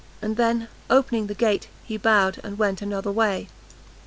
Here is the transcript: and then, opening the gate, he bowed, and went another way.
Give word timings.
and 0.19 0.35
then, 0.35 0.67
opening 0.89 1.27
the 1.27 1.35
gate, 1.35 1.67
he 1.83 1.95
bowed, 1.95 2.41
and 2.43 2.57
went 2.57 2.81
another 2.81 3.11
way. 3.11 3.47